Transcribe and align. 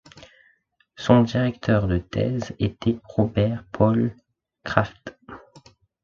Son 0.95 1.21
directeur 1.21 1.85
de 1.87 1.99
thèse 1.99 2.55
était 2.57 2.97
Robert 3.03 3.63
Paul 3.71 4.15
Kraft. 4.63 5.13